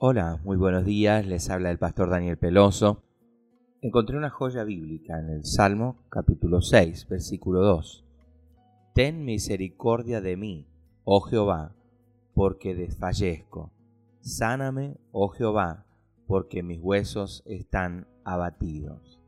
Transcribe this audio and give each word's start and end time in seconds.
Hola, 0.00 0.40
muy 0.44 0.56
buenos 0.56 0.84
días, 0.84 1.26
les 1.26 1.50
habla 1.50 1.72
el 1.72 1.78
pastor 1.80 2.08
Daniel 2.08 2.38
Peloso. 2.38 3.02
Encontré 3.82 4.16
una 4.16 4.30
joya 4.30 4.62
bíblica 4.62 5.18
en 5.18 5.28
el 5.28 5.44
Salmo 5.44 6.06
capítulo 6.08 6.60
6, 6.60 7.08
versículo 7.08 7.62
2. 7.62 8.06
Ten 8.94 9.24
misericordia 9.24 10.20
de 10.20 10.36
mí, 10.36 10.68
oh 11.02 11.18
Jehová, 11.22 11.74
porque 12.32 12.76
desfallezco. 12.76 13.72
Sáname, 14.20 15.00
oh 15.10 15.30
Jehová, 15.30 15.84
porque 16.28 16.62
mis 16.62 16.78
huesos 16.80 17.42
están 17.44 18.06
abatidos. 18.22 19.20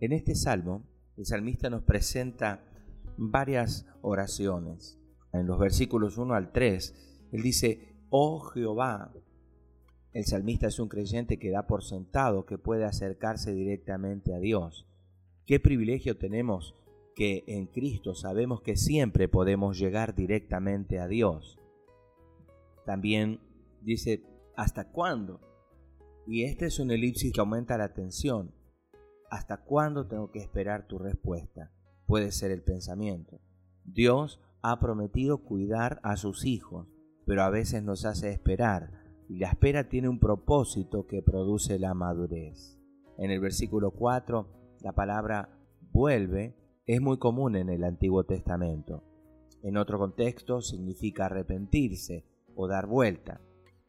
En 0.00 0.10
este 0.10 0.34
salmo, 0.34 0.82
el 1.16 1.26
salmista 1.26 1.70
nos 1.70 1.84
presenta 1.84 2.64
varias 3.16 3.86
oraciones. 4.02 4.98
En 5.32 5.46
los 5.46 5.60
versículos 5.60 6.18
1 6.18 6.34
al 6.34 6.50
3, 6.50 7.28
él 7.30 7.42
dice, 7.42 7.94
oh 8.10 8.40
Jehová, 8.40 9.12
el 10.14 10.24
salmista 10.24 10.68
es 10.68 10.78
un 10.78 10.88
creyente 10.88 11.40
que 11.40 11.50
da 11.50 11.66
por 11.66 11.82
sentado 11.82 12.46
que 12.46 12.56
puede 12.56 12.84
acercarse 12.84 13.52
directamente 13.52 14.32
a 14.32 14.38
Dios. 14.38 14.86
Qué 15.44 15.58
privilegio 15.58 16.16
tenemos 16.16 16.76
que 17.16 17.42
en 17.48 17.66
Cristo 17.66 18.14
sabemos 18.14 18.62
que 18.62 18.76
siempre 18.76 19.28
podemos 19.28 19.76
llegar 19.76 20.14
directamente 20.14 21.00
a 21.00 21.08
Dios. 21.08 21.58
También 22.86 23.40
dice, 23.82 24.22
¿hasta 24.56 24.92
cuándo? 24.92 25.40
Y 26.28 26.44
este 26.44 26.66
es 26.66 26.78
un 26.78 26.92
elipsis 26.92 27.32
que 27.32 27.40
aumenta 27.40 27.76
la 27.76 27.92
tensión. 27.92 28.54
¿Hasta 29.30 29.64
cuándo 29.64 30.06
tengo 30.06 30.30
que 30.30 30.38
esperar 30.38 30.86
tu 30.86 30.98
respuesta? 30.98 31.72
Puede 32.06 32.30
ser 32.30 32.52
el 32.52 32.62
pensamiento. 32.62 33.40
Dios 33.84 34.40
ha 34.62 34.78
prometido 34.78 35.38
cuidar 35.38 35.98
a 36.04 36.16
sus 36.16 36.44
hijos, 36.44 36.86
pero 37.26 37.42
a 37.42 37.50
veces 37.50 37.82
nos 37.82 38.04
hace 38.04 38.30
esperar 38.30 39.03
y 39.28 39.38
la 39.38 39.48
espera 39.48 39.88
tiene 39.88 40.08
un 40.08 40.18
propósito 40.18 41.06
que 41.06 41.22
produce 41.22 41.78
la 41.78 41.94
madurez. 41.94 42.78
En 43.16 43.30
el 43.30 43.40
versículo 43.40 43.92
4, 43.92 44.48
la 44.80 44.92
palabra 44.92 45.48
vuelve 45.92 46.54
es 46.86 47.00
muy 47.00 47.18
común 47.18 47.56
en 47.56 47.70
el 47.70 47.84
Antiguo 47.84 48.24
Testamento. 48.24 49.02
En 49.62 49.78
otro 49.78 49.98
contexto 49.98 50.60
significa 50.60 51.26
arrepentirse 51.26 52.26
o 52.54 52.68
dar 52.68 52.86
vuelta. 52.86 53.40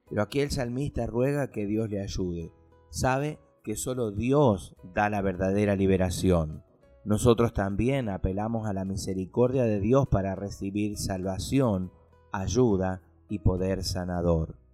Pero 0.10 0.22
aquí 0.22 0.40
el 0.40 0.52
salmista 0.52 1.06
ruega 1.06 1.52
que 1.52 1.66
Dios 1.66 1.90
le 1.90 2.02
ayude. 2.02 2.54
Sabe 2.90 3.40
que 3.64 3.76
solo 3.76 4.12
Dios 4.12 4.78
da 4.94 5.10
la 5.10 5.22
verdadera 5.22 5.76
liberación. 5.76 6.64
Nosotros 7.04 7.54
también 7.54 8.08
apelamos 8.08 8.68
a 8.68 8.74
la 8.74 8.86
misericordia 8.86 9.64
de 9.64 9.82
Dios 9.82 10.08
para 10.08 10.36
recibir 10.36 10.98
salvación, 10.98 11.92
ayuda 12.32 13.02
y 13.28 13.40
poder 13.40 13.84
sanador 13.84 14.65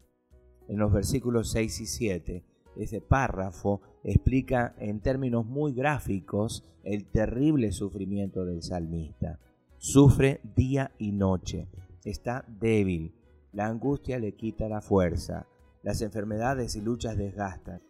en 0.71 0.77
los 0.77 0.93
versículos 0.93 1.51
6 1.51 1.81
y 1.81 1.85
7, 1.85 2.43
ese 2.77 3.01
párrafo 3.01 3.81
explica 4.05 4.73
en 4.79 5.01
términos 5.01 5.45
muy 5.45 5.73
gráficos 5.73 6.63
el 6.85 7.07
terrible 7.11 7.73
sufrimiento 7.73 8.45
del 8.45 8.63
salmista. 8.63 9.37
Sufre 9.77 10.39
día 10.55 10.91
y 10.97 11.11
noche, 11.11 11.67
está 12.05 12.45
débil, 12.47 13.13
la 13.51 13.67
angustia 13.67 14.17
le 14.17 14.33
quita 14.35 14.69
la 14.69 14.79
fuerza, 14.79 15.45
las 15.83 16.01
enfermedades 16.01 16.77
y 16.77 16.81
luchas 16.81 17.17
desgastan. 17.17 17.81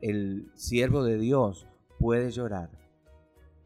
El 0.00 0.52
siervo 0.54 1.02
de 1.02 1.18
Dios 1.18 1.66
puede 1.98 2.30
llorar. 2.30 2.70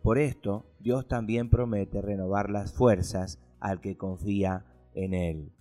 Por 0.02 0.16
esto, 0.16 0.64
Dios 0.80 1.06
también 1.06 1.50
promete 1.50 2.00
renovar 2.00 2.48
las 2.48 2.72
fuerzas 2.72 3.38
al 3.60 3.82
que 3.82 3.98
confía 3.98 4.64
en 4.94 5.12
Él. 5.12 5.52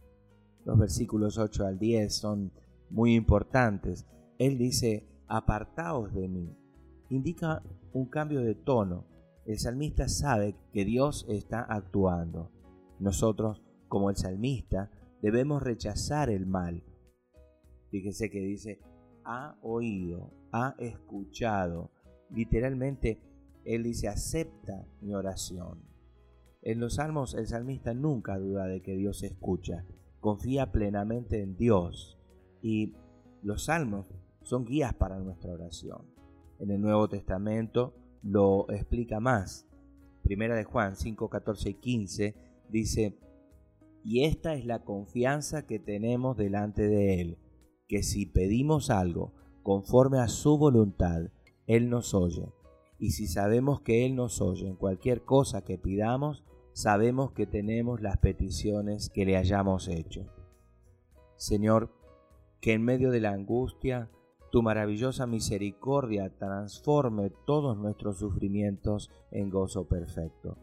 Los 0.63 0.79
versículos 0.79 1.37
8 1.37 1.65
al 1.65 1.79
10 1.79 2.15
son 2.15 2.53
muy 2.93 3.15
importantes. 3.15 4.05
Él 4.37 4.57
dice, 4.57 5.07
apartaos 5.27 6.13
de 6.13 6.27
mí. 6.27 6.55
Indica 7.09 7.63
un 7.91 8.05
cambio 8.05 8.41
de 8.41 8.55
tono. 8.55 9.05
El 9.45 9.57
salmista 9.57 10.07
sabe 10.07 10.55
que 10.71 10.85
Dios 10.85 11.25
está 11.27 11.61
actuando. 11.61 12.51
Nosotros, 12.99 13.63
como 13.87 14.09
el 14.09 14.15
salmista, 14.15 14.91
debemos 15.21 15.63
rechazar 15.63 16.29
el 16.29 16.45
mal. 16.45 16.83
Fíjese 17.89 18.29
que 18.29 18.39
dice, 18.39 18.79
ha 19.25 19.57
oído, 19.63 20.31
ha 20.51 20.75
escuchado. 20.77 21.89
Literalmente, 22.29 23.19
él 23.65 23.83
dice, 23.83 24.07
acepta 24.07 24.85
mi 25.01 25.15
oración. 25.15 25.81
En 26.61 26.79
los 26.79 26.95
salmos, 26.95 27.33
el 27.33 27.47
salmista 27.47 27.93
nunca 27.95 28.37
duda 28.37 28.67
de 28.67 28.81
que 28.81 28.95
Dios 28.95 29.23
escucha. 29.23 29.83
Confía 30.19 30.71
plenamente 30.71 31.41
en 31.41 31.57
Dios 31.57 32.19
y 32.63 32.95
los 33.43 33.65
salmos 33.65 34.07
son 34.41 34.65
guías 34.65 34.95
para 34.95 35.19
nuestra 35.19 35.51
oración. 35.51 36.07
En 36.59 36.71
el 36.71 36.81
Nuevo 36.81 37.09
Testamento 37.09 37.93
lo 38.23 38.71
explica 38.71 39.19
más. 39.19 39.67
Primera 40.23 40.55
de 40.55 40.63
Juan 40.63 40.95
5, 40.95 41.29
14 41.29 41.69
y 41.69 41.73
15 41.75 42.35
dice, 42.69 43.19
y 44.03 44.23
esta 44.23 44.55
es 44.55 44.65
la 44.65 44.83
confianza 44.83 45.67
que 45.67 45.77
tenemos 45.77 46.37
delante 46.37 46.87
de 46.87 47.21
Él, 47.21 47.37
que 47.87 48.01
si 48.01 48.25
pedimos 48.25 48.89
algo 48.89 49.33
conforme 49.61 50.19
a 50.19 50.29
su 50.29 50.57
voluntad, 50.57 51.29
Él 51.67 51.89
nos 51.89 52.13
oye. 52.13 52.53
Y 52.97 53.11
si 53.11 53.27
sabemos 53.27 53.81
que 53.81 54.05
Él 54.05 54.15
nos 54.15 54.41
oye 54.41 54.67
en 54.67 54.77
cualquier 54.77 55.25
cosa 55.25 55.65
que 55.65 55.77
pidamos, 55.77 56.45
sabemos 56.71 57.33
que 57.33 57.45
tenemos 57.45 58.01
las 58.01 58.17
peticiones 58.17 59.09
que 59.09 59.25
le 59.25 59.35
hayamos 59.35 59.89
hecho. 59.89 60.25
Señor, 61.35 61.91
que 62.63 62.71
en 62.71 62.81
medio 62.81 63.11
de 63.11 63.19
la 63.19 63.31
angustia 63.31 64.09
tu 64.49 64.61
maravillosa 64.61 65.27
misericordia 65.27 66.29
transforme 66.29 67.29
todos 67.45 67.77
nuestros 67.77 68.19
sufrimientos 68.19 69.11
en 69.31 69.49
gozo 69.49 69.85
perfecto. 69.89 70.57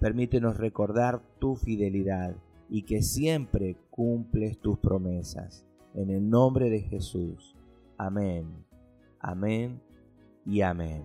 Permítenos 0.00 0.56
recordar 0.56 1.20
tu 1.38 1.54
fidelidad 1.54 2.34
y 2.70 2.84
que 2.84 3.02
siempre 3.02 3.76
cumples 3.90 4.58
tus 4.60 4.78
promesas. 4.78 5.66
En 5.92 6.08
el 6.08 6.26
nombre 6.26 6.70
de 6.70 6.80
Jesús. 6.80 7.54
Amén. 7.98 8.64
Amén 9.20 9.82
y 10.46 10.62
amén. 10.62 11.04